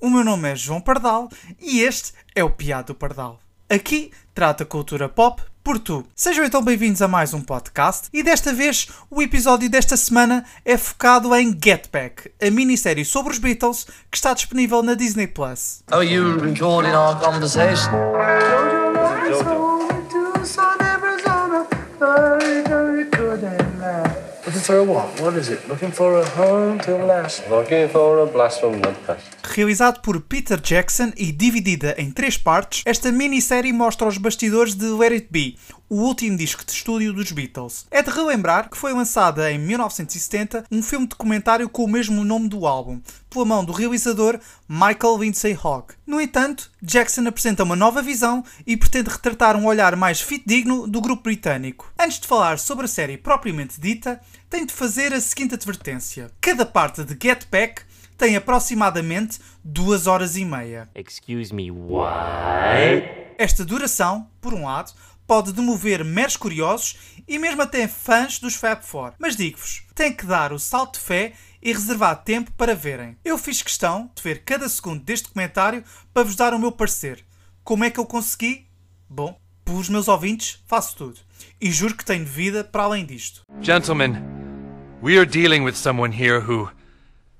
[0.00, 1.28] O meu nome é João Pardal
[1.60, 3.38] e este é o Piado Pardal.
[3.68, 6.06] Aqui trata cultura pop por tu.
[6.14, 10.78] Sejam então bem-vindos a mais um podcast e desta vez o episódio desta semana é
[10.78, 15.82] focado em Get Back, a minissérie sobre os Beatles que está disponível na Disney Plus.
[15.90, 17.90] Are you recording our conversation?
[19.28, 19.75] Looking
[24.66, 25.20] for a what?
[25.20, 25.68] What is it?
[25.68, 27.48] Looking for a home to last.
[27.48, 29.45] Looking for a blast from the past.
[29.56, 34.84] Realizado por Peter Jackson e dividida em três partes, esta minissérie mostra os bastidores de
[34.84, 35.56] Let It Be,
[35.88, 37.86] o último disco de estúdio dos Beatles.
[37.90, 42.50] É de relembrar que foi lançada em 1970 um filme documentário com o mesmo nome
[42.50, 43.00] do álbum,
[43.30, 44.38] pela mão do realizador
[44.68, 45.94] Michael Lindsay Hogg.
[46.06, 51.00] No entanto, Jackson apresenta uma nova visão e pretende retratar um olhar mais fidedigno do
[51.00, 51.90] grupo britânico.
[51.98, 56.30] Antes de falar sobre a série propriamente dita, tenho de fazer a seguinte advertência.
[56.42, 57.82] Cada parte de Get Back
[58.16, 60.88] tem aproximadamente duas horas e meia.
[60.94, 63.26] Excuse me, what?
[63.38, 64.92] Esta duração, por um lado,
[65.26, 66.96] pode demover meros curiosos
[67.28, 69.12] e mesmo até fãs dos Fab Four.
[69.18, 73.16] Mas digo-vos, tem que dar o salto de fé e reservar tempo para verem.
[73.24, 75.82] Eu fiz questão de ver cada segundo deste documentário
[76.14, 77.24] para vos dar o meu parecer.
[77.64, 78.66] Como é que eu consegui?
[79.08, 81.18] Bom, pelos meus ouvintes, faço tudo.
[81.60, 83.42] E juro que tenho vida para além disto.
[83.60, 84.14] Gentlemen,
[85.02, 86.70] we are dealing with someone here who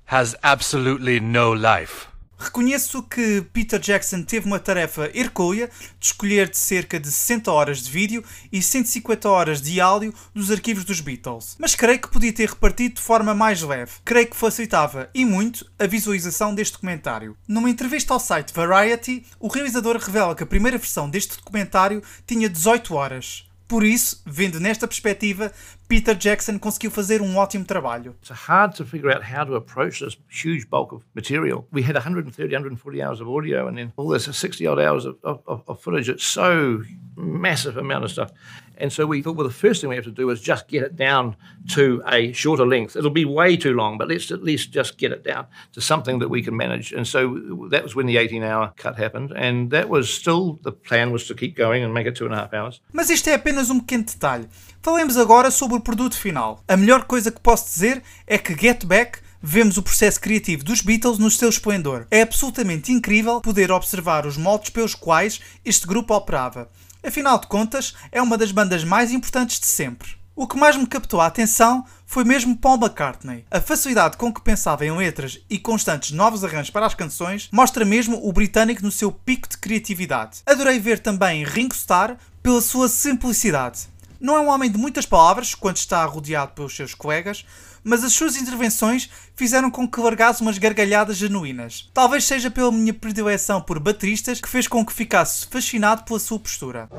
[0.07, 2.07] has absolutely no life.
[2.39, 7.81] Reconheço que Peter Jackson teve uma tarefa hercúlea de escolher de cerca de 60 horas
[7.81, 12.31] de vídeo e 150 horas de áudio dos arquivos dos Beatles, mas creio que podia
[12.31, 13.91] ter repartido de forma mais leve.
[14.05, 17.35] Creio que facilitava, e muito, a visualização deste documentário.
[17.47, 22.47] Numa entrevista ao site Variety, o realizador revela que a primeira versão deste documentário tinha
[22.47, 23.47] 18 horas.
[23.67, 25.51] Por isso, vendo nesta perspectiva,
[25.87, 28.13] Peter Jackson conseguiu fazer um ótimo trabalho.
[28.21, 31.65] It's hard to figure out how to approach this huge bulk of material.
[31.71, 35.15] We had 130, 140 hours of audio and then all this 60 odd hours of,
[35.23, 36.09] of, of footage.
[36.09, 36.83] It's so
[37.15, 38.31] massive amount of stuff.
[38.79, 40.83] And so we thought, well, the first thing we have to do is just get
[40.83, 41.35] it down
[41.69, 42.95] to a shorter length.
[42.95, 46.19] It'll be way too long, but let's at least just get it down to something
[46.19, 46.93] that we can manage.
[46.93, 49.33] And so that was when the 18 hour cut happened.
[49.35, 52.33] And that was still the plan was to keep going and make it two and
[52.33, 52.79] a half hours.
[52.93, 54.47] Mas isto é apenas um pequeno detalhe.
[54.81, 56.63] Falemos agora sobre o produto final.
[56.67, 60.81] A melhor coisa que posso dizer é que Get Back vemos o processo criativo dos
[60.81, 62.07] Beatles no seu esplendor.
[62.11, 66.69] É absolutamente incrível poder observar os moldes pelos quais este grupo operava.
[67.03, 70.17] Afinal de contas, é uma das bandas mais importantes de sempre.
[70.35, 73.43] O que mais me captou a atenção foi mesmo Paul McCartney.
[73.49, 77.83] A facilidade com que pensava em letras e constantes novos arranjos para as canções mostra
[77.83, 80.41] mesmo o britânico no seu pico de criatividade.
[80.45, 83.87] Adorei ver também Ringo Starr pela sua simplicidade.
[84.19, 87.45] Não é um homem de muitas palavras quando está rodeado pelos seus colegas,
[87.83, 91.89] mas as suas intervenções fizeram com que largasse umas gargalhadas genuínas.
[91.93, 96.39] Talvez seja pela minha predileção por bateristas que fez com que ficasse fascinado pela sua
[96.39, 96.89] postura.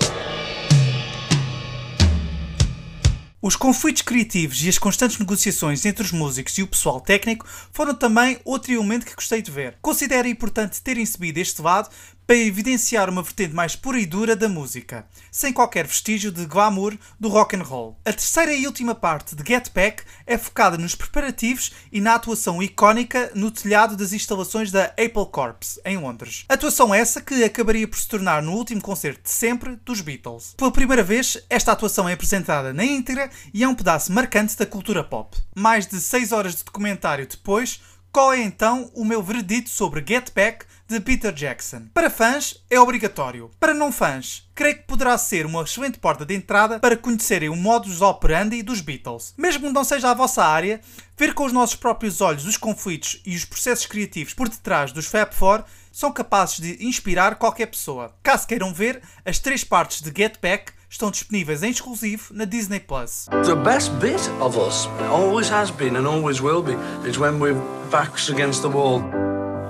[3.40, 7.94] Os conflitos criativos e as constantes negociações entre os músicos e o pessoal técnico foram
[7.94, 9.76] também outro elemento que gostei de ver.
[9.80, 11.88] Considero importante terem subido este lado
[12.28, 16.94] para evidenciar uma vertente mais pura e dura da música, sem qualquer vestígio de glamour
[17.18, 17.98] do rock and roll.
[18.04, 22.62] A terceira e última parte de Get Back é focada nos preparativos e na atuação
[22.62, 26.44] icónica no telhado das instalações da Apple Corps, em Londres.
[26.50, 30.52] Atuação essa que acabaria por se tornar no último concerto de sempre dos Beatles.
[30.54, 34.66] Pela primeira vez, esta atuação é apresentada na íntegra e é um pedaço marcante da
[34.66, 35.34] cultura pop.
[35.56, 37.80] Mais de 6 horas de documentário depois,
[38.12, 41.82] qual é então o meu veredito sobre Get Back de Peter Jackson?
[41.92, 43.50] Para fãs, é obrigatório.
[43.60, 47.56] Para não fãs, creio que poderá ser uma excelente porta de entrada para conhecerem o
[47.56, 49.34] modus operandi dos Beatles.
[49.36, 50.80] Mesmo que não seja a vossa área,
[51.16, 55.06] ver com os nossos próprios olhos os conflitos e os processos criativos por detrás dos
[55.06, 58.14] Fab Four são capazes de inspirar qualquer pessoa.
[58.22, 62.80] Caso queiram ver, as três partes de Get Back estão disponíveis em exclusivo na Disney
[62.80, 63.26] Plus.
[63.44, 66.72] The best bit of us always has been and always will be
[67.08, 69.02] is when we're backs against the wall.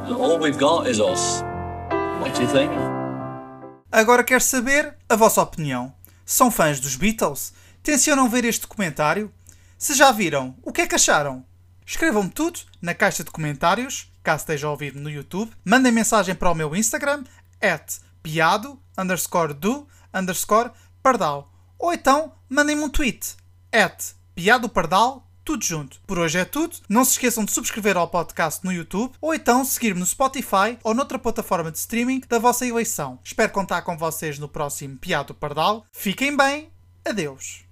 [0.07, 1.43] All we've got is us.
[2.21, 2.71] What do you think?
[3.91, 5.93] Agora quero saber a vossa opinião.
[6.25, 7.53] São fãs dos Beatles?
[7.83, 9.33] Tencionam ver este documentário?
[9.79, 11.45] Se já viram, o que é que acharam?
[11.87, 15.51] Escrevam-me tudo na caixa de comentários, caso esteja a ouvir no YouTube.
[15.65, 17.25] Mandem mensagem para o meu Instagram,
[17.63, 20.71] at piado, underscore do, underscore
[21.09, 21.51] pardal.
[21.79, 23.35] Ou então, mandem-me um tweet,
[23.73, 25.99] at piado pardal, tudo junto.
[26.07, 26.77] Por hoje é tudo.
[26.87, 30.93] Não se esqueçam de subscrever ao podcast no YouTube ou então seguir-me no Spotify ou
[30.93, 33.19] noutra plataforma de streaming da vossa eleição.
[33.25, 35.87] Espero contar com vocês no próximo Piado Pardal.
[35.93, 36.71] Fiquem bem.
[37.07, 37.65] Adeus.